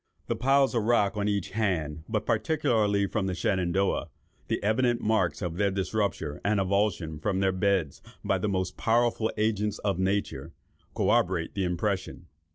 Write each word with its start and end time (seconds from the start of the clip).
The 0.25 0.35
piles 0.35 0.73
of 0.73 0.81
rock 0.85 1.15
on 1.15 1.27
each 1.27 1.51
hand, 1.51 2.05
but 2.09 2.25
particularly 2.25 3.07
on 3.13 3.27
the 3.27 3.35
Shenandoah—the 3.35 4.63
evident 4.63 4.99
marks 4.99 5.43
of 5.43 5.57
their 5.57 5.69
disrupture 5.69 6.41
and 6.43 6.59
avulsion 6.59 7.21
from 7.21 7.39
their 7.39 7.51
beds 7.51 8.01
by 8.25 8.39
the 8.39 8.49
most 8.49 8.77
powerful 8.77 9.31
agents 9.37 9.77
of 9.85 9.99
nature, 9.99 10.53
corroborate 10.95 11.53
the 11.53 11.65
impression. 11.65 12.25